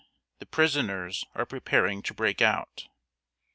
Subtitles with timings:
[0.39, 2.87] The prisoners are preparing to break out."